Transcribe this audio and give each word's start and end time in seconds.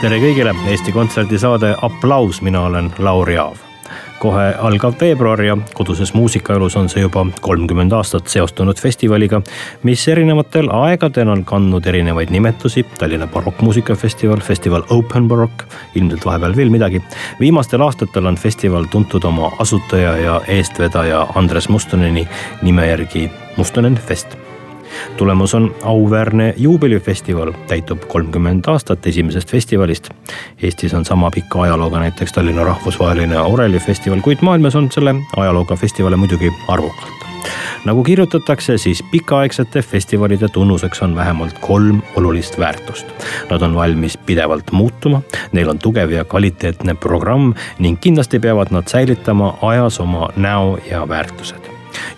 tere 0.00 0.16
kõigile, 0.16 0.54
Eesti 0.72 0.94
Kontserdi 0.96 1.36
saade 1.38 1.74
Applaus, 1.84 2.38
mina 2.40 2.62
olen 2.64 2.88
Lauri 3.04 3.36
Aav. 3.38 3.58
kohe 4.20 4.50
algav 4.60 4.94
veebruar 5.00 5.40
ja 5.40 5.54
koduses 5.74 6.12
muusikaelus 6.14 6.74
on 6.76 6.88
see 6.92 7.00
juba 7.00 7.22
kolmkümmend 7.40 7.92
aastat 7.96 8.28
seostunud 8.28 8.80
festivaliga, 8.80 9.40
mis 9.82 10.02
erinevatel 10.08 10.68
aegadel 10.76 11.28
on 11.32 11.44
kandnud 11.44 11.86
erinevaid 11.86 12.30
nimetusi. 12.30 12.84
Tallinna 12.98 13.26
barokkmuusikafestival, 13.26 14.40
festival 14.44 14.84
Open 14.90 15.28
Barock, 15.28 15.64
ilmselt 15.94 16.26
vahepeal 16.26 16.56
veel 16.56 16.70
midagi. 16.70 17.02
viimastel 17.40 17.80
aastatel 17.80 18.26
on 18.26 18.36
festival 18.36 18.84
tuntud 18.84 19.24
oma 19.24 19.52
asutaja 19.58 20.16
ja 20.16 20.40
eestvedaja 20.48 21.26
Andres 21.34 21.68
Mustoneni 21.68 22.28
nime 22.62 22.86
järgi 22.88 23.30
Mustonen 23.56 23.96
Fest 23.96 24.49
tulemus 25.16 25.54
on 25.54 25.74
auväärne 25.82 26.54
juubelifestival, 26.56 27.52
täitub 27.68 28.04
kolmkümmend 28.08 28.64
aastat 28.66 29.06
esimesest 29.06 29.50
festivalist. 29.50 30.10
Eestis 30.62 30.94
on 30.94 31.04
sama 31.04 31.30
pika 31.30 31.62
ajalooga 31.62 31.98
näiteks 31.98 32.32
Tallinna 32.32 32.64
rahvusvaheline 32.64 33.40
orelifestival, 33.40 34.20
kuid 34.20 34.38
maailmas 34.42 34.76
on 34.76 34.90
selle 34.92 35.14
ajalooga 35.36 35.76
festivale 35.76 36.16
muidugi 36.16 36.52
arvukalt 36.68 37.30
nagu 37.84 38.04
kirjutatakse, 38.04 38.78
siis 38.78 39.02
pikaaegsete 39.10 39.82
festivalide 39.82 40.48
tunnuseks 40.48 41.02
on 41.02 41.16
vähemalt 41.16 41.58
kolm 41.58 42.02
olulist 42.16 42.58
väärtust. 42.58 43.06
Nad 43.50 43.62
on 43.62 43.74
valmis 43.74 44.16
pidevalt 44.16 44.72
muutuma, 44.72 45.22
neil 45.52 45.68
on 45.68 45.78
tugev 45.78 46.10
ja 46.10 46.24
kvaliteetne 46.24 46.94
programm 46.94 47.54
ning 47.78 48.00
kindlasti 48.00 48.38
peavad 48.38 48.70
nad 48.70 48.88
säilitama 48.88 49.54
ajas 49.62 50.00
oma 50.00 50.28
näo 50.36 50.78
ja 50.90 51.08
väärtused 51.08 51.69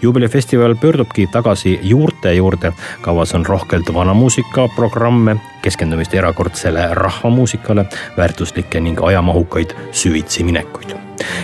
juubelifestival 0.03 0.75
pöördubki 0.75 1.27
tagasi 1.27 1.81
juurte 1.83 2.34
juurde. 2.34 2.73
kavas 3.01 3.34
on 3.34 3.47
rohkelt 3.47 3.95
vanamuusikaprogramme, 3.95 5.37
keskendumist 5.62 6.14
erakordsele 6.14 6.89
rahvamuusikale, 6.91 7.84
väärtuslikke 8.17 8.81
ning 8.81 8.98
ajamahukaid 9.03 9.70
süvitsi 9.92 10.45
minekuid. 10.45 10.97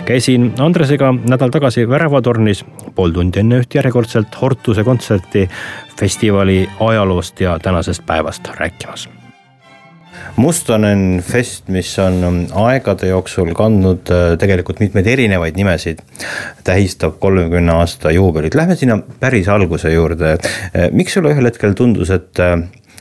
käisin 0.05 0.53
Andresega 0.59 1.15
nädal 1.29 1.51
tagasi 1.51 1.89
Väravatornis 1.89 2.65
pool 2.95 3.11
tundi 3.11 3.41
enne 3.41 3.61
üht 3.63 3.75
järjekordselt 3.75 4.41
Hortuse 4.41 4.85
kontserti 4.85 5.49
festivali 6.01 6.69
ajaloost 6.81 7.41
ja 7.41 7.59
tänasest 7.59 8.07
päevast 8.07 8.49
rääkimas 8.57 9.09
Mustonen 10.39 11.21
fest, 11.27 11.67
mis 11.73 11.91
on 11.99 12.19
um, 12.25 12.37
aegade 12.67 13.11
jooksul 13.11 13.51
kandnud 13.59 14.11
äh, 14.15 14.35
tegelikult 14.39 14.79
mitmeid 14.83 15.09
erinevaid 15.11 15.59
nimesid, 15.59 16.03
tähistab 16.67 17.19
kolmekümne 17.23 17.75
aasta 17.75 18.13
juubelit. 18.15 18.55
Lähme 18.55 18.77
sinna 18.79 19.01
päris 19.21 19.49
alguse 19.51 19.91
juurde. 19.93 20.37
Äh, 20.39 20.91
miks 20.95 21.19
sulle 21.19 21.35
ühel 21.35 21.51
hetkel 21.51 21.75
tundus, 21.79 22.13
et 22.15 22.39
äh, 22.43 22.55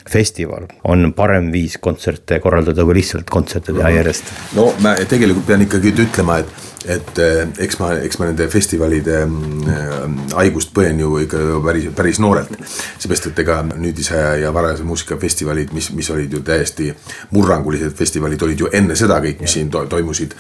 festival 0.10 0.68
on 0.84 1.12
parem 1.18 1.52
viis 1.52 1.78
kontserte 1.82 2.40
korraldada 2.44 2.86
kui 2.86 3.00
lihtsalt 3.00 3.30
kontserte 3.30 3.76
teha 3.76 3.94
järjest? 4.00 4.34
no 4.58 4.72
ma 4.84 4.96
tegelikult 5.10 5.48
pean 5.48 5.66
ikkagi 5.68 5.94
ütlema, 6.08 6.42
et 6.44 6.68
et 6.88 7.20
eh, 7.20 7.42
eks 7.66 7.78
ma, 7.82 7.90
eks 8.06 8.20
ma 8.20 8.30
nende 8.30 8.48
festivalide 8.52 9.20
mm, 9.26 10.34
haigust 10.38 10.72
põen 10.76 11.00
ju 11.02 11.18
ikka 11.24 11.40
päris, 11.66 11.88
päris 11.96 12.20
noorelt. 12.24 12.54
seepärast, 12.98 13.30
et 13.32 13.42
ega 13.44 13.60
nüüdise 13.68 14.20
ja 14.42 14.54
varajase 14.56 14.86
muusika 14.88 15.18
festivalid, 15.20 15.74
mis, 15.76 15.90
mis 15.98 16.10
olid 16.14 16.34
ju 16.38 16.42
täiesti 16.48 16.90
murrangulised 17.36 17.96
festivalid, 17.98 18.44
olid 18.48 18.64
ju 18.64 18.72
enne 18.80 18.96
seda 19.00 19.20
kõik, 19.24 19.42
mis 19.44 19.58
siin 19.58 19.72
to 19.74 19.84
toimusid. 19.92 20.36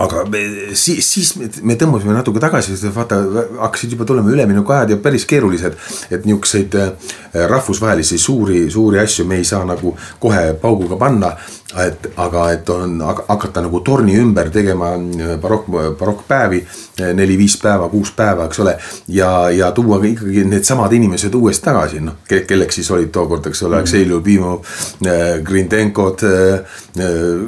aga 0.00 0.24
me, 0.30 0.44
siis, 0.72 1.04
siis 1.04 1.34
me, 1.40 1.50
me 1.72 1.76
tõmbasime 1.80 2.16
natuke 2.16 2.42
tagasi, 2.42 2.76
sest 2.76 2.96
vaata 2.96 3.20
hakkasid 3.58 3.96
juba 3.96 4.08
tulema 4.08 4.32
üleminekuajad 4.32 4.94
ja 4.94 5.00
päris 5.02 5.28
keerulised. 5.28 5.76
et 6.10 6.24
niisuguseid 6.24 6.78
eh, 6.80 7.12
rahvusvahelisi 7.50 8.18
suuri, 8.18 8.64
suuri 8.70 8.99
asju 9.02 9.24
me 9.24 9.40
ei 9.40 9.44
saa 9.44 9.64
nagu 9.64 9.96
kohe 10.20 10.52
pauguga 10.60 10.96
panna 10.96 11.34
et 11.78 12.06
aga, 12.18 12.44
et 12.54 12.70
on 12.72 12.98
hakata 13.04 13.62
nagu 13.62 13.80
torni 13.86 14.16
ümber 14.18 14.50
tegema 14.50 14.90
äh, 14.96 15.36
barokk, 15.40 15.68
barokkpäevi, 15.98 16.60
äh, 17.00 17.12
neli-viis 17.14 17.56
päeva, 17.62 17.88
kuus 17.92 18.10
päeva, 18.16 18.48
eks 18.48 18.60
ole. 18.64 18.76
ja, 19.08 19.50
ja 19.54 19.70
tuua 19.72 20.00
ikkagi 20.06 20.44
needsamad 20.50 20.92
inimesed 20.96 21.34
uuesti 21.34 21.64
tagasi, 21.68 22.02
noh, 22.04 22.18
kelleks 22.26 22.80
siis 22.80 22.90
olid 22.90 23.12
tookord, 23.14 23.46
eks 23.50 23.62
ole, 23.62 23.78
Aleksei 23.78 24.08
Ljubimov, 24.08 24.66
äh, 25.06 25.38
Grindenkod. 25.46 26.26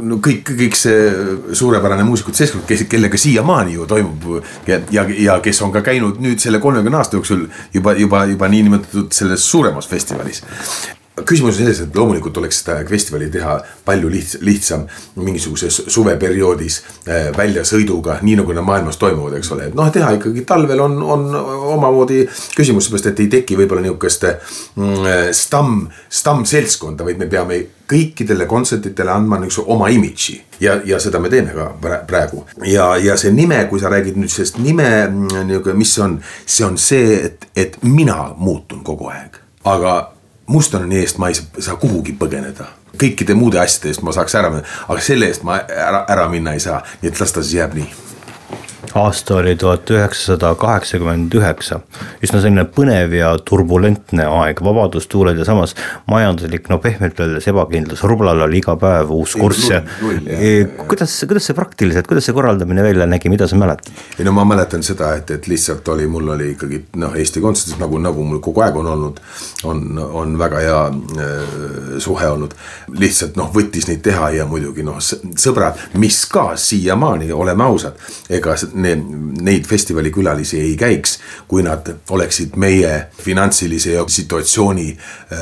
no 0.02 0.16
kõik, 0.22 0.52
kõik 0.54 0.76
see 0.78 1.10
suurepärane 1.58 2.04
muusikute 2.06 2.38
seltskond, 2.38 2.64
kes, 2.68 2.86
kellega 2.90 3.18
siiamaani 3.18 3.74
ju 3.74 3.86
toimub 3.90 4.28
ja, 4.66 4.78
ja, 4.94 5.04
ja 5.18 5.38
kes 5.42 5.62
on 5.66 5.74
ka 5.74 5.82
käinud 5.82 6.22
nüüd 6.22 6.40
selle 6.42 6.62
kolmekümne 6.62 7.00
aasta 7.02 7.18
jooksul 7.18 7.48
juba, 7.74 7.96
juba, 7.98 8.24
juba 8.30 8.48
niinimetatud 8.52 9.10
selles 9.12 9.50
suuremas 9.50 9.90
festivalis 9.90 10.44
küsimus 11.20 11.52
on 11.52 11.58
selles, 11.58 11.80
et 11.84 11.96
loomulikult 11.96 12.38
oleks 12.40 12.62
seda 12.62 12.78
festivali 12.88 13.28
teha 13.32 13.58
palju 13.84 14.08
lihts-, 14.12 14.38
lihtsam 14.44 14.86
mingisuguses 15.20 15.82
suveperioodis 15.92 16.78
äh, 17.04 17.28
väljasõiduga, 17.36 18.18
nii 18.24 18.38
nagu 18.40 18.56
nad 18.56 18.64
maailmas 18.66 18.96
toimuvad, 19.00 19.36
eks 19.36 19.52
ole, 19.52 19.68
et 19.68 19.76
noh, 19.76 19.90
teha 19.92 20.14
ikkagi 20.16 20.46
talvel 20.48 20.80
on, 20.80 20.96
on 21.02 21.28
omamoodi 21.74 22.24
küsimus, 22.56 22.88
seepärast 22.88 23.10
et 23.12 23.22
ei 23.26 23.28
teki 23.36 23.60
võib-olla 23.60 23.84
nihukest 23.84 24.24
mm, 24.24 25.12
stamm, 25.36 25.84
stammseltskonda, 26.22 27.04
vaid 27.04 27.20
me 27.20 27.28
peame 27.28 27.60
kõikidele 27.92 28.46
kontsertidele 28.48 29.12
andma 29.12 29.36
niisuguse 29.42 29.68
oma 29.74 29.90
imidži. 29.92 30.38
Ja, 30.62 30.78
ja 30.86 31.00
seda 31.02 31.18
me 31.20 31.28
teeme 31.28 31.52
ka 31.52 31.98
praegu. 32.08 32.46
ja, 32.64 32.94
ja 32.96 33.16
see 33.20 33.34
nime, 33.34 33.58
kui 33.68 33.82
sa 33.82 33.90
räägid 33.92 34.16
nüüd 34.16 34.32
sellest 34.32 34.62
nime 34.62 34.88
mm, 35.10 35.44
nihuke, 35.50 35.76
mis 35.76 35.92
see 35.92 36.06
on, 36.06 36.16
see 36.46 36.64
on 36.64 36.80
see, 36.80 37.20
et, 37.26 37.46
et 37.56 37.78
mina 37.84 38.32
muutun 38.38 38.80
kogu 38.86 39.10
aeg, 39.12 39.36
aga 39.68 39.96
Mustoneni 40.46 40.98
eest 41.00 41.18
ma 41.18 41.28
ei 41.30 41.36
saa 41.38 41.76
kuhugi 41.76 42.16
põgeneda. 42.18 42.66
kõikide 42.98 43.34
muude 43.34 43.58
asjade 43.58 43.88
eest 43.88 44.02
ma 44.02 44.12
saaks 44.12 44.34
ära 44.34 44.50
minna, 44.50 44.68
aga 44.88 45.00
selle 45.00 45.26
eest 45.26 45.42
ma 45.48 45.62
ära, 45.64 46.04
ära 46.08 46.28
minna 46.28 46.52
ei 46.52 46.60
saa, 46.60 46.82
nii 47.02 47.08
et 47.08 47.20
las 47.20 47.32
ta 47.32 47.42
siis 47.42 47.54
jääb 47.60 47.74
nii 47.74 48.11
aasta 48.94 49.36
oli 49.36 49.56
tuhat 49.56 49.90
üheksasada 49.90 50.54
kaheksakümmend 50.54 51.34
üheksa. 51.34 51.80
üsna 52.22 52.40
selline 52.40 52.64
põnev 52.76 53.14
ja 53.16 53.32
turbulentne 53.38 54.26
aeg, 54.28 54.60
vabadustuuled 54.64 55.38
ja 55.38 55.46
samas 55.48 55.74
majanduslik, 56.10 56.68
no 56.68 56.78
pehmelt 56.82 57.20
öeldes 57.20 57.48
ebakindlus, 57.48 58.02
rublal 58.08 58.44
oli 58.46 58.60
iga 58.60 58.76
päev 58.80 59.10
uus 59.14 59.34
kurss 59.38 59.70
ja. 59.70 59.82
kuidas, 60.88 61.14
kuidas 61.28 61.48
see 61.48 61.56
praktiliselt, 61.56 62.08
kuidas 62.10 62.28
see 62.28 62.36
korraldamine 62.36 62.84
välja 62.84 63.06
nägi, 63.08 63.32
mida 63.32 63.48
sa 63.48 63.56
mäletad? 63.56 63.92
ei 64.18 64.26
no 64.28 64.34
ma 64.36 64.44
mäletan 64.48 64.84
seda, 64.86 65.14
et, 65.18 65.30
et 65.30 65.48
lihtsalt 65.50 65.88
oli, 65.94 66.06
mul 66.10 66.34
oli 66.36 66.52
ikkagi 66.54 66.82
noh, 67.00 67.16
Eesti 67.16 67.40
Kontserdis 67.44 67.80
nagu, 67.80 68.00
nagu 68.02 68.24
mul 68.28 68.42
kogu 68.44 68.64
aeg 68.64 68.76
on 68.76 68.90
olnud. 68.92 69.20
on, 69.64 69.98
on 69.98 70.38
väga 70.38 70.60
hea 70.60 70.80
äh, 70.88 71.98
suhe 72.02 72.28
olnud, 72.28 72.54
lihtsalt 72.98 73.36
noh, 73.40 73.50
võttis 73.54 73.88
neid 73.88 74.02
teha 74.04 74.30
ja 74.36 74.46
muidugi 74.48 74.84
noh, 74.86 74.98
sõbrad, 75.00 75.80
mis 75.98 76.24
ka 76.30 76.52
siiamaani, 76.58 77.32
oleme 77.32 77.64
ausad, 77.64 77.98
ega 78.30 78.56
neid 78.82 79.66
festivalikülalisi 79.68 80.60
ei 80.60 80.76
käiks, 80.76 81.18
kui 81.48 81.62
nad 81.62 81.88
oleksid 82.10 82.56
meie 82.60 82.92
finantsilise 83.22 83.96
situatsiooni 84.08 84.88
äh, 84.92 85.40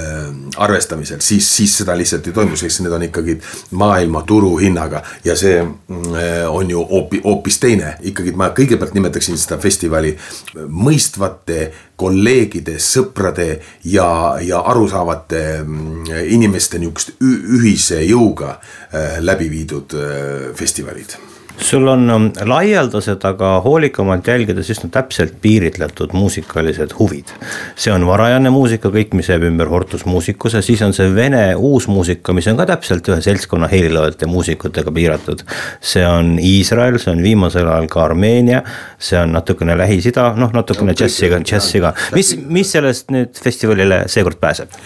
arvestamisel, 0.56 1.20
siis, 1.24 1.48
siis 1.56 1.76
seda 1.82 1.96
lihtsalt 1.98 2.26
ei 2.26 2.36
toimu, 2.36 2.56
sest 2.56 2.84
need 2.84 2.96
on 2.96 3.06
ikkagi 3.08 3.36
maailma 3.80 4.22
turuhinnaga 4.28 5.02
ja 5.24 5.36
see 5.36 5.58
äh, 5.60 6.46
on 6.48 6.70
ju 6.70 6.84
hoopi, 6.90 7.22
hoopis 7.24 7.60
teine. 7.62 7.96
ikkagi 8.00 8.32
ma 8.36 8.50
kõigepealt 8.56 8.94
nimetaksin 8.96 9.38
seda 9.38 9.58
festivali 9.60 10.14
mõistvate 10.68 11.70
kolleegide, 12.00 12.78
sõprade 12.80 13.48
ja, 13.84 14.38
ja 14.40 14.62
arusaavate 14.72 15.42
mm, 15.62 16.14
inimeste 16.36 16.80
nihukest 16.80 17.16
ühise 17.20 18.00
jõuga 18.06 18.56
äh, 18.56 19.18
läbi 19.24 19.50
viidud 19.52 19.98
äh, 19.98 20.48
festivalid 20.56 21.29
sul 21.62 21.88
on 21.88 22.10
um, 22.10 22.26
laialdased, 22.46 23.24
aga 23.24 23.52
hoolikamalt 23.64 24.26
jälgides 24.26 24.70
üsna 24.72 24.90
täpselt 24.92 25.36
piiritletud 25.42 26.14
muusikalised 26.16 26.94
huvid. 26.98 27.32
see 27.76 27.92
on 27.92 28.06
varajane 28.06 28.50
muusika, 28.50 28.90
kõik, 28.92 29.14
mis 29.16 29.28
jääb 29.28 29.44
ümber 29.48 29.70
Hortus 29.70 30.04
Musicuse, 30.08 30.62
siis 30.62 30.82
on 30.82 30.94
see 30.96 31.10
vene 31.14 31.42
uusmuusika, 31.56 32.34
mis 32.36 32.48
on 32.50 32.58
ka 32.60 32.66
täpselt 32.72 33.08
ühe 33.08 33.20
seltskonna 33.24 33.68
heliloojate 33.70 34.26
muusikutega 34.30 34.92
piiratud. 34.92 35.44
see 35.80 36.06
on 36.06 36.36
Iisrael, 36.38 36.98
see 36.98 37.12
on 37.14 37.22
viimasel 37.22 37.68
ajal 37.68 37.88
ka 37.92 38.04
Armeenia, 38.08 38.64
see 38.98 39.20
on 39.20 39.32
natukene 39.36 39.76
Lähis-Ida, 39.78 40.32
noh 40.40 40.52
natukene 40.56 40.96
džässiga, 40.96 41.40
džässiga, 41.44 41.94
mis, 42.16 42.34
mis 42.46 42.76
sellest 42.76 43.10
nüüd 43.14 43.40
festivalile 43.44 44.04
seekord 44.08 44.40
pääseb? 44.40 44.76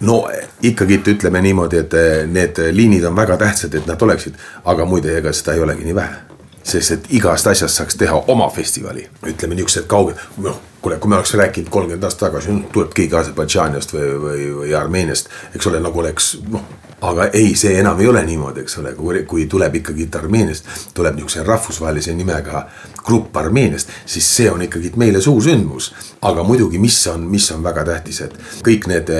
No 0.00 0.28
ikkagi 0.62 1.00
ütleme 1.14 1.42
niimoodi, 1.42 1.82
et 1.84 1.94
eh, 1.94 2.22
need 2.28 2.60
liinid 2.72 3.04
on 3.04 3.16
väga 3.16 3.36
tähtsad, 3.40 3.74
et 3.74 3.86
nad 3.86 4.02
oleksid, 4.02 4.34
aga 4.64 4.84
muide, 4.84 5.16
ega 5.18 5.32
seda 5.32 5.56
ei 5.56 5.64
olegi 5.64 5.84
nii 5.84 5.94
vähe. 5.94 6.24
sest 6.66 6.90
et 6.90 7.04
igast 7.14 7.46
asjast 7.46 7.78
saaks 7.78 7.94
teha 7.94 8.16
oma 8.26 8.48
festivali, 8.50 9.04
ütleme 9.22 9.54
niisugused 9.54 9.86
kauged, 9.86 10.18
noh 10.42 10.56
kuule, 10.82 10.98
kui 10.98 11.08
me 11.08 11.16
oleks 11.16 11.34
rääkinud 11.34 11.68
kolmkümmend 11.70 12.04
aastat 12.04 12.28
tagasi, 12.28 12.56
tuleb 12.72 12.90
keegi 12.94 13.14
Aserbaidžaaniast 13.14 13.94
või, 13.94 14.08
või, 14.22 14.42
või 14.60 14.74
Armeeniast, 14.74 15.30
eks 15.54 15.66
ole, 15.70 15.80
nagu 15.82 16.02
oleks 16.02 16.36
noh 16.50 16.66
aga 17.00 17.28
ei, 17.32 17.54
see 17.56 17.76
enam 17.78 18.00
ei 18.00 18.08
ole 18.08 18.22
niimoodi, 18.24 18.62
eks 18.64 18.78
ole, 18.80 18.92
kui, 19.28 19.46
tuleb 19.50 19.74
ikkagi 19.82 20.08
Armeeniast, 20.16 20.68
tuleb 20.96 21.18
niisuguse 21.18 21.42
rahvusvahelise 21.44 22.14
nimega 22.16 22.64
grupp 23.06 23.36
Armeeniast, 23.36 23.90
siis 24.08 24.28
see 24.36 24.50
on 24.50 24.62
ikkagi 24.64 24.92
meile 24.96 25.20
suur 25.20 25.42
sündmus. 25.42 25.92
aga 26.26 26.42
muidugi, 26.42 26.78
mis 26.78 26.96
on, 27.06 27.26
mis 27.30 27.50
on 27.52 27.62
väga 27.62 27.84
tähtis, 27.84 28.20
et 28.24 28.32
kõik 28.66 28.88
need, 28.90 29.10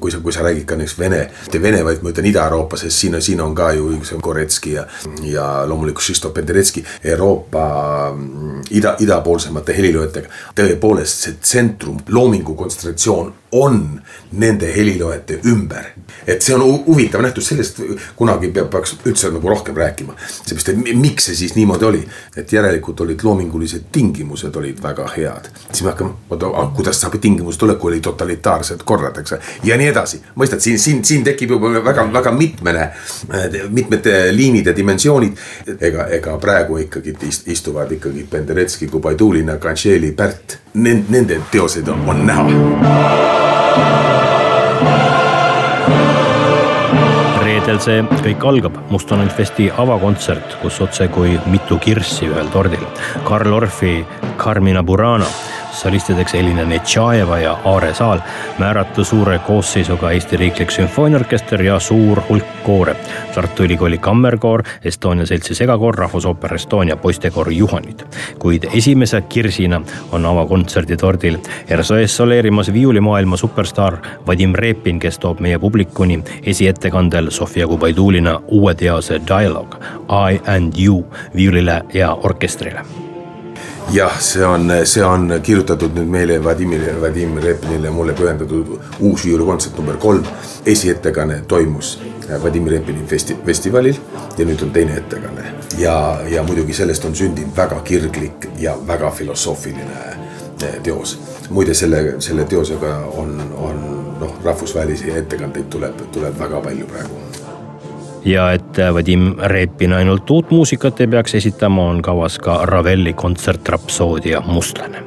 kui 0.00 0.10
sa, 0.10 0.18
kui 0.24 0.32
sa 0.32 0.42
räägid 0.42 0.64
ka 0.66 0.76
näiteks 0.76 0.98
Vene, 0.98 1.20
mitte 1.44 1.60
Vene, 1.62 1.84
vaid 1.84 2.02
ma 2.02 2.10
ütlen 2.10 2.26
Ida-Euroopa, 2.32 2.80
sest 2.80 2.98
siin 2.98 3.14
on, 3.14 3.22
siin 3.22 3.40
on 3.44 3.54
ka 3.54 3.70
ju 3.76 3.92
Goretski 4.22 4.72
ja, 4.72 4.86
ja 5.22 5.46
loomulikult 5.68 6.04
Šisto 6.04 6.32
Penderecki 6.34 6.84
Euroopa 7.04 7.66
ida, 8.70 8.96
idapoolsemate 8.98 9.76
helilööjatega. 9.76 10.32
tõepoolest 10.58 11.26
see 11.26 11.38
tsentrum, 11.40 12.00
loomingu 12.08 12.56
kontsentratsioon 12.58 13.32
on 13.52 14.00
nende 14.32 14.72
heliloojate 14.74 15.40
ümber. 15.46 15.92
et 16.26 16.42
see 16.42 16.54
on 16.54 16.84
huvitav 16.86 17.01
nähtus, 17.22 17.48
sellest 17.48 17.80
kunagi 18.16 18.50
peab, 18.54 18.70
peaks 18.70 18.96
üldse 19.06 19.30
nagu 19.32 19.48
rohkem 19.48 19.76
rääkima. 19.76 20.14
seepärast, 20.18 20.68
et 20.68 20.96
miks 20.96 21.30
see 21.30 21.36
siis 21.36 21.54
niimoodi 21.54 21.84
oli, 21.84 22.02
et 22.36 22.52
järelikult 22.52 23.00
olid 23.00 23.20
loomingulised 23.22 23.88
tingimused 23.92 24.56
olid 24.56 24.82
väga 24.82 25.08
head. 25.16 25.48
siis 25.72 25.82
me 25.82 25.90
hakkame, 25.90 26.10
oota, 26.30 26.46
kuidas 26.76 27.00
saab 27.00 27.16
tingimused 27.20 27.62
olla, 27.62 27.74
kui 27.74 27.92
oli 27.92 28.00
totalitaarsed 28.00 28.84
korrad, 28.84 29.18
eks. 29.18 29.34
ja 29.64 29.76
nii 29.76 29.88
edasi, 29.92 30.22
mõistad, 30.36 30.60
siin, 30.60 30.78
siin, 30.78 31.04
siin 31.04 31.24
tekib 31.24 31.56
juba 31.56 31.72
väga-väga 31.84 32.32
mitmene, 32.32 32.90
mitmete 33.68 34.36
liinide 34.36 34.76
dimensioonid. 34.76 35.36
ega, 35.80 36.06
ega 36.06 36.38
praegu 36.38 36.76
ikkagi 36.76 37.16
istuvad 37.46 37.92
ikkagi 37.92 38.26
Penderecki, 38.30 38.86
Gubaidulina, 38.86 39.56
Kanšeli, 39.56 40.12
Pärt. 40.12 40.58
Nende 40.74 41.40
teoseid 41.50 41.88
on, 41.88 42.08
on 42.08 42.26
näha 42.26 44.31
reedel 47.72 47.84
see 48.12 48.24
kõik 48.26 48.42
algab, 48.44 48.74
Mustanaid 48.92 49.30
Festi 49.32 49.70
avakontsert, 49.70 50.58
kus 50.60 50.76
otsekui 50.84 51.38
mitu 51.48 51.78
kirssi 51.80 52.28
ühel 52.28 52.50
tordil. 52.52 52.82
Karl 53.24 53.52
Orfi 53.56 54.02
Carmina 54.36 54.82
Burana 54.84 55.28
solistideks 55.82 56.34
Elina 56.34 56.64
Netšajeva 56.64 57.38
ja 57.38 57.56
Aare 57.64 57.94
Saal, 57.94 58.20
määratu 58.58 59.04
suure 59.04 59.38
koosseisuga 59.38 60.10
Eesti 60.10 60.36
Riiklik 60.36 60.70
Sümfooniaorkester 60.70 61.62
ja 61.62 61.78
suur 61.80 62.20
hulk 62.28 62.46
koore. 62.62 62.96
Tartu 63.34 63.64
Ülikooli 63.64 63.98
Kammerkoor, 63.98 64.62
Estonia 64.84 65.26
Seltsi 65.26 65.54
segakoor, 65.54 65.94
Rahvusooper 65.98 66.54
Estonia 66.54 66.96
poistekoor 66.96 67.52
Juhanid. 67.52 68.02
kuid 68.38 68.64
esimese 68.74 69.20
kirsina 69.20 69.82
on 70.12 70.26
avakontserdi 70.26 70.96
tordil 70.96 71.38
ERSO 71.68 71.96
ees 71.96 72.16
soleerimas 72.16 72.72
viiulimaailma 72.72 73.36
superstaar 73.36 73.96
Vadim 74.26 74.54
Repin, 74.54 74.98
kes 74.98 75.18
toob 75.18 75.40
meie 75.40 75.58
publikuni 75.58 76.22
esiettekandel 76.42 77.30
Sofia 77.30 77.66
Kubaidulina 77.66 78.40
uue 78.48 78.74
teose 78.74 79.20
Dialogue 79.28 79.78
I 80.08 80.40
and 80.56 80.74
you 80.78 81.04
viiulile 81.36 81.82
ja 81.94 82.14
orkestrile 82.14 83.01
jah, 83.90 84.20
see 84.20 84.44
on, 84.46 84.70
see 84.84 85.04
on 85.04 85.40
kirjutatud 85.42 85.94
nüüd 85.96 86.10
meile 86.10 86.38
Vadimile, 86.44 86.94
Vadim 87.00 87.36
Repinile 87.42 87.90
mulle 87.90 88.14
pühendatud 88.14 88.76
uus 89.00 89.24
viiulukontsert 89.24 89.78
number 89.78 89.96
kolm. 89.96 90.24
esiettekanne 90.66 91.42
toimus 91.48 91.98
Vadim 92.42 92.66
Repini 92.66 93.06
festi-, 93.06 93.36
festivalil 93.46 93.98
ja 94.38 94.46
nüüd 94.46 94.62
on 94.62 94.70
teine 94.70 94.96
ettekanne. 94.96 95.54
ja, 95.78 96.20
ja 96.28 96.42
muidugi 96.42 96.72
sellest 96.72 97.04
on 97.04 97.14
sündinud 97.14 97.56
väga 97.56 97.80
kirglik 97.80 98.48
ja 98.58 98.76
väga 98.86 99.10
filosoofiline 99.10 99.98
eh, 100.62 100.78
teos. 100.82 101.18
muide, 101.50 101.74
selle, 101.74 102.20
selle 102.20 102.44
teosega 102.44 102.96
on, 103.16 103.36
on 103.56 103.84
noh, 104.20 104.38
rahvusvahelisi 104.44 105.10
ettekandeid 105.10 105.68
tuleb, 105.70 106.06
tuleb 106.12 106.38
väga 106.38 106.60
palju 106.60 106.86
praegu 106.86 107.21
ja 108.24 108.52
et 108.52 108.76
Vadim 108.94 109.34
Repin 109.38 109.92
ainult 109.92 110.30
uut 110.30 110.50
muusikat 110.50 111.00
ei 111.00 111.06
peaks 111.06 111.34
esitama, 111.34 111.88
on 111.90 112.02
kavas 112.02 112.38
ka 112.38 112.60
Ravelli 112.66 113.12
kontsertrapsoodia 113.12 114.40
Mustlane. 114.46 115.02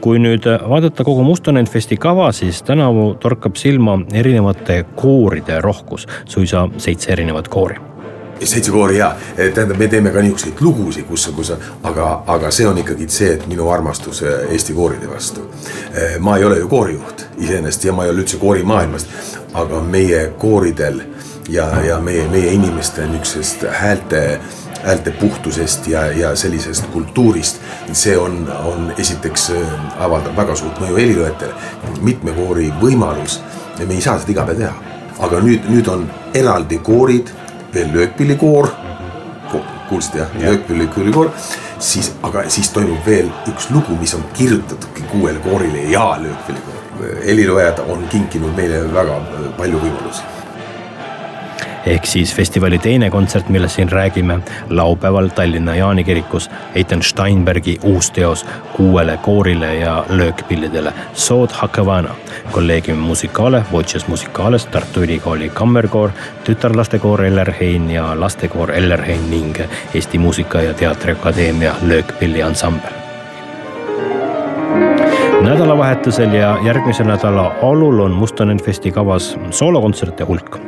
Kui 0.00 0.18
nüüd 0.22 0.44
vaadata 0.68 1.04
kogu 1.04 1.24
Mustonen 1.24 1.66
Festi 1.66 1.96
kava, 1.96 2.28
siis 2.32 2.62
tänavu 2.62 3.14
torkab 3.20 3.56
silma 3.56 3.98
erinevate 4.12 4.84
kooride 4.94 5.60
rohkus, 5.60 6.06
suisa 6.24 6.68
seitse 6.78 7.12
erinevat 7.12 7.48
koori. 7.48 7.80
Seitse 8.44 8.70
koori 8.70 8.98
ja, 8.98 9.14
tähendab, 9.36 9.78
me 9.80 9.88
teeme 9.88 10.10
ka 10.12 10.20
niisuguseid 10.20 10.60
lugusid, 10.60 11.06
kus, 11.08 11.24
kus, 11.34 11.54
aga, 11.82 12.10
aga 12.26 12.50
see 12.52 12.68
on 12.68 12.78
ikkagi 12.78 13.08
see, 13.08 13.32
et 13.38 13.46
minu 13.48 13.70
armastus 13.72 14.20
eh, 14.22 14.44
Eesti 14.52 14.76
kooride 14.76 15.08
vastu. 15.08 15.48
Eh, 15.94 16.18
ma 16.20 16.36
ei 16.36 16.44
ole 16.44 16.60
ju 16.60 16.68
koorijuht 16.68 17.26
iseenesest 17.38 17.88
ja 17.88 17.96
ma 17.96 18.04
ei 18.04 18.12
ole 18.12 18.26
üldse 18.26 18.36
koorimaailmast, 18.36 19.16
aga 19.56 19.80
meie 19.80 20.26
kooridel 20.38 21.00
ja, 21.48 21.80
ja 21.84 21.98
meie, 22.00 22.28
meie 22.28 22.52
inimeste 22.52 23.06
niisugusest 23.06 23.64
häälte, 23.70 24.40
häälte 24.82 25.10
puhtusest 25.10 25.86
ja, 25.86 26.06
ja 26.12 26.36
sellisest 26.36 26.86
kultuurist. 26.86 27.60
see 27.92 28.18
on, 28.18 28.48
on 28.64 28.92
esiteks 28.98 29.50
äh, 29.50 30.02
avaldab 30.02 30.36
väga 30.36 30.56
suurt 30.56 30.80
mõju 30.80 30.98
helilööjatele, 30.98 31.54
mitme 32.02 32.34
koori 32.36 32.72
võimalus 32.80 33.40
ja 33.78 33.86
me 33.86 33.94
ei 33.94 34.02
saa 34.02 34.18
seda 34.18 34.34
iga 34.34 34.46
päev 34.46 34.58
teha. 34.58 34.74
aga 35.18 35.40
nüüd, 35.40 35.68
nüüd 35.70 35.88
on 35.88 36.08
eraldi 36.34 36.78
koorid, 36.84 37.30
veel 37.74 37.92
löökpillikoor, 37.94 38.68
kuulsite 39.88 40.18
jah 40.18 40.34
ja., 40.40 40.50
löökpillikoor, 40.50 41.30
siis, 41.78 42.12
aga 42.26 42.48
siis 42.50 42.70
toimub 42.74 43.06
veel 43.06 43.30
üks 43.48 43.70
lugu, 43.70 43.96
mis 44.00 44.14
on 44.14 44.24
kirjutatudki 44.34 45.06
kuuele 45.12 45.38
koorile 45.38 45.86
ja 45.92 46.16
löökpillikoor. 46.20 46.74
heliloojad 47.26 47.78
on 47.88 48.08
kinkinud 48.08 48.56
meile 48.56 48.80
väga 48.92 49.20
palju 49.58 49.78
võimalusi 49.78 50.35
ehk 51.86 52.06
siis 52.06 52.34
festivali 52.34 52.78
teine 52.78 53.10
kontsert, 53.10 53.48
millest 53.48 53.76
siin 53.76 53.92
räägime, 53.92 54.38
laupäeval 54.70 55.28
Tallinna 55.28 55.76
Jaani 55.76 56.04
kirikus 56.04 56.50
Eitan 56.74 57.02
Steinbergi 57.02 57.78
uus 57.82 58.10
teos 58.10 58.46
kuuele 58.76 59.16
koorile 59.16 59.74
ja 59.74 60.04
löökpillidele, 60.08 60.92
Sod 61.12 61.50
Hakavana, 61.52 62.14
kolleegium 62.50 62.98
Musicale, 62.98 63.62
Voces 63.72 64.08
Musicales, 64.08 64.66
Tartu 64.66 65.02
Ülikooli 65.02 65.48
Kammerkoor, 65.48 66.10
tütarlastekoor 66.44 67.24
Ellerhein 67.24 67.90
ja 67.90 68.20
lastekoor 68.20 68.70
Ellerhein 68.70 69.30
ning 69.30 69.56
Eesti 69.94 70.18
Muusika- 70.18 70.62
ja 70.62 70.74
Teatriakadeemia 70.74 71.74
löökpilliansambel 71.82 73.05
nädalavahetusel 75.46 76.32
ja 76.32 76.58
järgmise 76.64 77.04
nädala 77.04 77.52
alul 77.62 78.00
on 78.00 78.10
Mustanenfesti 78.10 78.90
kavas 78.92 79.38
soolokontserte 79.50 80.24
hulk. 80.24 80.58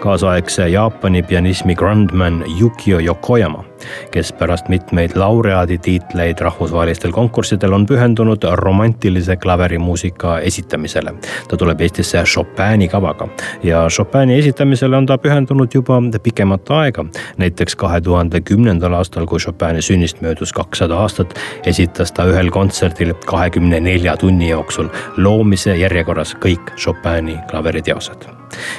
kaasaegse 0.00 0.68
Jaapani 0.68 1.22
pianismi 1.22 1.74
grandman 1.74 2.44
Yukio 2.60 2.98
Yokoyama 2.98 3.64
kes 4.10 4.32
pärast 4.32 4.68
mitmeid 4.68 5.16
laureaaditiitleid 5.16 6.40
rahvusvahelistel 6.40 7.12
konkurssidel 7.12 7.72
on 7.72 7.86
pühendunud 7.86 8.44
romantilise 8.52 9.36
klaverimuusika 9.36 10.38
esitamisele. 10.38 11.14
ta 11.48 11.56
tuleb 11.56 11.80
Eestisse 11.80 12.22
Chopini 12.22 12.88
kavaga 12.88 13.28
ja 13.62 13.86
Chopini 13.88 14.38
esitamisele 14.38 14.96
on 14.96 15.06
ta 15.06 15.18
pühendunud 15.18 15.74
juba 15.74 16.00
pikemat 16.22 16.70
aega. 16.70 17.04
näiteks 17.36 17.76
kahe 17.76 18.00
tuhande 18.00 18.40
kümnendal 18.40 18.92
aastal, 18.92 19.26
kui 19.26 19.38
Chopini 19.38 19.82
sünnist 19.82 20.20
möödus 20.20 20.52
kakssada 20.52 20.98
aastat, 20.98 21.34
esitas 21.66 22.12
ta 22.12 22.24
ühel 22.24 22.50
kontserdil 22.50 23.14
kahekümne 23.26 23.80
nelja 23.80 24.16
tunni 24.16 24.48
jooksul 24.48 24.88
loomise 25.16 25.76
järjekorras 25.76 26.34
kõik 26.34 26.74
Chopini 26.76 27.38
klaveriteosed 27.50 28.28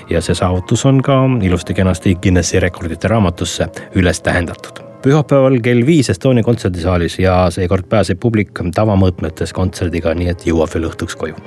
ja 0.10 0.22
see 0.22 0.36
saavutus 0.36 0.86
on 0.86 1.02
ka 1.06 1.22
ilusti-kenasti 1.42 2.16
Guinessi 2.16 2.60
rekordite 2.60 3.08
raamatusse 3.08 3.70
üles 3.96 4.22
tähendatud 4.22 4.89
pühapäeval 5.04 5.60
kell 5.64 5.86
viis 5.88 6.10
Estonia 6.12 6.44
kontserdisaalis 6.44 7.20
ja 7.24 7.40
seekord 7.54 7.88
pääseb 7.90 8.20
publik 8.20 8.52
tavamõõtmetes 8.76 9.56
kontserdiga, 9.56 10.14
nii 10.16 10.36
et 10.36 10.46
jõuab 10.50 10.76
veel 10.76 10.90
õhtuks 10.92 11.18
koju 11.20 11.40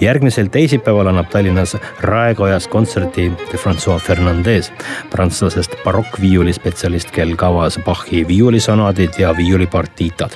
järgmisel 0.00 0.46
teisipäeval 0.46 1.06
annab 1.06 1.28
Tallinnas 1.28 1.76
Raekojas 2.00 2.68
kontserti 2.68 3.32
Francois 3.56 4.02
Fernandez, 4.02 4.70
prantslasest 5.10 5.76
barokkviiulispetsialist, 5.84 7.10
kel 7.12 7.34
kavas 7.36 7.78
Bachi 7.84 8.26
viiulisonadid 8.28 9.18
ja 9.18 9.36
viiulipartiitad. 9.36 10.30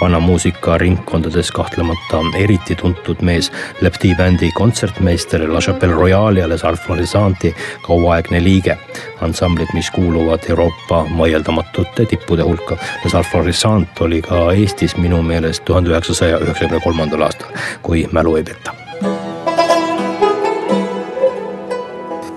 vana 0.00 0.20
muusika 0.20 0.78
ringkondades 0.78 1.52
kahtlemata 1.52 2.20
eriti 2.38 2.74
tuntud 2.74 3.20
mees, 3.20 3.52
Lepti 3.80 4.14
bändi 4.14 4.50
kontsertmeister 4.54 5.52
La 5.52 5.60
Chapelle 5.60 5.94
Royale 5.94 6.40
ja 6.40 6.48
Les 6.48 6.64
Alfonisanti 6.64 7.54
kauaaegne 7.82 8.44
liige. 8.44 8.78
Ansamblid, 9.24 9.72
mis 9.74 9.90
kuuluvad 9.90 10.46
Euroopa 10.48 11.04
vaieldamatute 11.18 12.06
tippude 12.06 12.42
hulka. 12.42 12.78
Les 13.04 13.14
Alfonisant 13.14 14.00
oli 14.00 14.22
ka 14.22 14.46
Eestis 14.52 14.96
minu 14.96 15.22
meelest 15.22 15.64
tuhande 15.64 15.90
üheksasaja 15.90 16.40
üheksakümne 16.44 16.80
kolmandal 16.84 17.28
aastal, 17.28 17.52
kui 17.82 18.08
mälu 18.12 18.36
ei 18.36 18.44
peta 18.44 18.83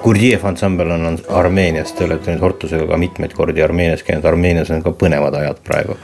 Gurdjiev 0.08 0.46
ansambel 0.48 0.92
on 0.92 1.18
Armeeniast, 1.36 1.98
te 1.98 2.06
olete 2.06 2.32
nüüd 2.32 2.40
Hortusega 2.40 2.86
ka 2.88 2.96
mitmeid 3.02 3.34
kordi 3.36 3.60
Armeenias 3.64 4.06
käinud, 4.08 4.24
Armeenias 4.30 4.70
on 4.72 4.80
ka 4.86 4.94
põnevad 4.96 5.36
ajad 5.36 5.58
praegu. 5.68 5.98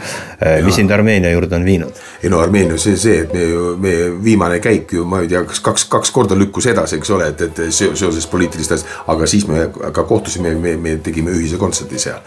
Äh, 0.43 0.57
mis 0.65 0.75
sind 0.75 0.91
Armeenia 0.91 1.31
juurde 1.31 1.55
on 1.55 1.63
viinud? 1.63 2.01
ei 2.24 2.31
no 2.31 2.41
Armeenia 2.43 2.75
see, 2.79 2.98
see, 3.00 3.22
et 3.24 3.31
me 3.33 3.45
ju, 3.48 3.62
meie 3.79 4.10
viimane 4.25 4.60
käik 4.63 4.91
ju, 4.98 5.05
ma 5.07 5.22
ei 5.24 5.29
tea, 5.31 5.45
kas 5.48 5.62
kaks, 5.63 5.86
kaks 5.91 6.12
korda 6.15 6.36
lükkus 6.36 6.67
edasi, 6.74 6.98
eks 7.00 7.13
ole, 7.15 7.29
et, 7.31 7.45
et 7.48 7.62
seoses 7.72 8.27
poliitilistest, 8.31 8.91
aga 9.13 9.27
siis 9.29 9.48
me 9.48 9.69
ka 9.72 10.03
kohtusime, 10.10 10.51
me, 10.60 10.75
me 10.83 10.98
tegime 11.03 11.31
ühise 11.31 11.60
kontserdi 11.62 12.00
seal. 12.03 12.19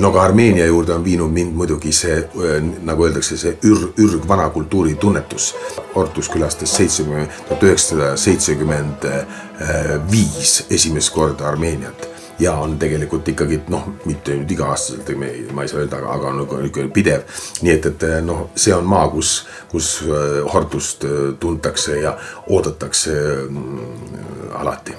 no 0.00 0.12
ka 0.16 0.24
Armeenia 0.24 0.70
juurde 0.72 0.96
on 0.96 1.04
viinud 1.04 1.36
mind 1.36 1.52
muidugi 1.56 1.92
see, 1.96 2.16
nagu 2.88 3.08
öeldakse, 3.10 3.36
see 3.40 3.58
ür, 3.68 3.90
ürg 4.00 4.24
vana 4.28 4.48
kultuuri 4.56 4.96
tunnetus. 4.96 5.52
Hortus 5.94 6.28
külastas 6.32 6.72
seitsekümmend, 6.80 7.32
tuhat 7.48 7.68
üheksasada 7.68 8.14
seitsekümmend 8.16 9.08
viis 10.10 10.64
esimest 10.70 11.12
korda 11.12 11.48
Armeeniat 11.48 12.08
ja 12.40 12.54
on 12.56 12.78
tegelikult 12.78 13.28
ikkagi 13.28 13.60
noh, 13.68 13.84
mitte 14.08 14.34
nüüd 14.38 14.50
iga-aastaselt, 14.54 15.10
ma 15.52 15.64
ei 15.64 15.68
saa 15.68 15.82
öelda, 15.82 16.00
aga, 16.00 16.14
aga 16.16 16.32
nagu 16.38 16.60
niisugune 16.62 16.92
pidev. 16.94 17.26
nii 17.60 17.74
et, 17.74 17.86
et 17.92 18.06
noh, 18.24 18.46
see 18.56 18.72
on 18.74 18.88
maa, 18.88 19.08
kus, 19.12 19.34
kus 19.68 19.92
Hortust 20.54 21.04
tuntakse 21.40 22.00
ja 22.00 22.16
oodatakse 22.48 23.16
mm, 23.48 24.54
alati 24.62 24.96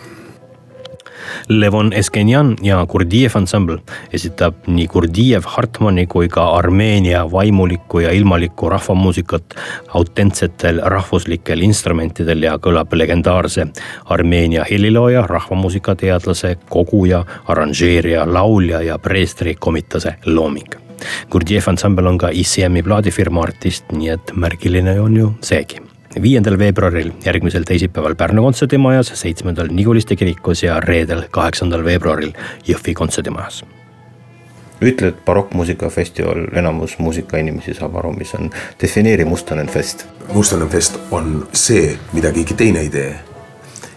Levon 1.49 1.93
Eskenjan 1.93 2.55
ja 2.63 2.79
Gurdjiev 2.85 3.35
ansambl 3.37 3.79
esitab 4.13 4.67
nii 4.67 4.87
Gurdjiev, 4.91 5.45
Hartmanni 5.55 6.07
kui 6.07 6.29
ka 6.29 6.45
Armeenia 6.57 7.23
vaimulikku 7.31 8.03
ja 8.05 8.11
ilmalikku 8.15 8.69
rahvamuusikat 8.69 9.55
autentsetel 9.93 10.81
rahvuslikel 10.93 11.61
instrumentidel 11.65 12.43
ja 12.43 12.57
kõlab 12.61 12.93
legendaarse 12.95 13.67
Armeenia 14.05 14.65
helilooja, 14.69 15.25
rahvamuusikateadlase, 15.27 16.55
koguja, 16.69 17.25
arranžeerija, 17.47 18.25
laulja 18.33 18.81
ja 18.81 18.99
preestri 18.99 19.55
komitase 19.55 20.15
looming. 20.25 20.75
Gurdjiev 21.31 21.69
ansambel 21.71 22.11
on 22.11 22.19
ka 22.21 22.29
ICM-i 22.33 22.83
plaadifirma 22.85 23.47
artist, 23.47 23.89
nii 23.95 24.13
et 24.17 24.35
märgiline 24.37 24.99
on 25.01 25.17
ju 25.17 25.31
seegi 25.41 25.90
viiendal 26.22 26.58
veebruaril, 26.60 27.12
järgmisel 27.25 27.63
teisipäeval 27.68 28.15
Pärnu 28.15 28.44
kontserdimajas, 28.44 29.13
seitsmendal 29.15 29.72
Niguliste 29.72 30.15
kirikus 30.15 30.63
ja 30.63 30.80
reedel, 30.80 31.24
kaheksandal 31.32 31.86
veebruaril 31.86 32.34
Jõhvi 32.68 32.94
kontserdimajas 32.98 33.63
ütle, 34.82 35.12
et 35.12 35.25
barokkmuusikafestival, 35.25 36.48
enamus 36.58 36.96
muusikainimesi 36.98 37.75
saab 37.77 38.00
aru, 38.01 38.15
mis 38.18 38.34
on, 38.34 38.50
defineeri 38.82 39.25
Mustonen 39.30 39.70
Fest. 39.70 40.08
Mustonen 40.34 40.70
Fest 40.70 40.98
on 41.12 41.48
see, 41.53 41.91
mida 42.13 42.32
keegi 42.34 42.58
teine 42.58 42.82
ei 42.82 42.89
tee. 42.89 43.20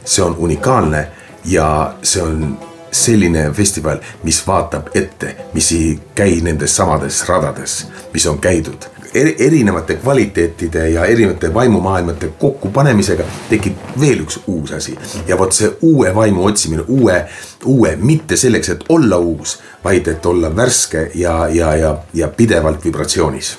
see 0.05 0.25
on 0.25 0.35
unikaalne 0.37 1.07
ja 1.49 1.95
see 2.03 2.23
on 2.23 2.59
selline 2.93 3.51
festival, 3.53 3.99
mis 4.23 4.43
vaatab 4.47 4.91
ette, 4.95 5.37
mis 5.55 5.73
ei 5.73 5.99
käi 6.15 6.41
nendes 6.45 6.77
samades 6.77 7.25
radades, 7.29 7.87
mis 8.13 8.27
on 8.27 8.39
käidud 8.39 8.85
erinevate 9.15 9.95
kvaliteetide 9.95 10.89
ja 10.91 11.05
erinevate 11.05 11.55
vaimumaailmate 11.55 12.33
kokkupanemisega 12.39 13.25
tekib 13.51 13.77
veel 14.01 14.25
üks 14.27 14.41
uus 14.47 14.73
asi. 14.73 14.97
ja 15.27 15.39
vot 15.39 15.53
see 15.53 15.71
uue 15.83 16.15
vaimu 16.15 16.47
otsimine, 16.47 16.83
uue, 16.89 17.25
uue, 17.65 17.97
mitte 17.97 18.37
selleks, 18.37 18.69
et 18.69 18.85
olla 18.89 19.19
uus, 19.19 19.59
vaid 19.85 20.09
et 20.09 20.27
olla 20.27 20.57
värske 20.57 21.11
ja, 21.15 21.49
ja, 21.49 21.77
ja, 21.77 21.97
ja 22.15 22.29
pidevalt 22.29 22.85
vibratsioonis 22.85 23.57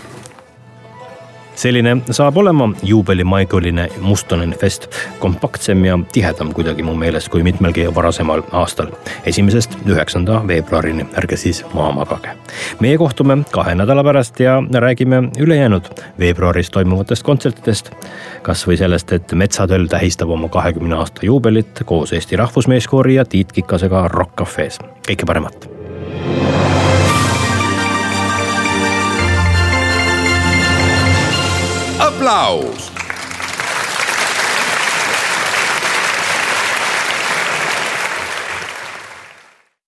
selline 1.55 1.97
saab 2.11 2.37
olema 2.37 2.69
juubelimaiguline 2.83 3.87
Mustonen 4.01 4.55
fest, 4.59 4.87
kompaktsem 5.19 5.85
ja 5.85 5.99
tihedam 6.13 6.53
kuidagi 6.53 6.83
mu 6.83 6.95
meelest 6.95 7.29
kui 7.29 7.43
mitmelgi 7.43 7.87
varasemal 7.95 8.43
aastal. 8.51 8.87
esimesest 9.25 9.77
üheksanda 9.85 10.41
veebruarini, 10.47 11.05
ärge 11.17 11.37
siis 11.37 11.65
maha 11.73 11.91
magage. 11.91 12.35
meie 12.79 12.97
kohtume 12.97 13.37
kahe 13.51 13.75
nädala 13.75 14.03
pärast 14.03 14.39
ja 14.39 14.63
räägime 14.73 15.23
ülejäänud 15.39 15.89
veebruaris 16.19 16.69
toimuvatest 16.69 17.23
kontsertidest. 17.23 17.91
kasvõi 18.41 18.77
sellest, 18.77 19.11
et 19.11 19.33
Metsatöll 19.33 19.87
tähistab 19.87 20.29
oma 20.29 20.49
kahekümne 20.49 20.95
aasta 20.95 21.25
juubelit 21.25 21.83
koos 21.85 22.13
Eesti 22.13 22.35
Rahvusmeeskoori 22.35 23.15
ja 23.15 23.25
Tiit 23.25 23.51
Kikasega 23.51 24.07
Rock 24.07 24.35
Cafe's. 24.35 24.79
kõike 25.07 25.25
paremat 25.25 25.75
aplaus 32.25 32.94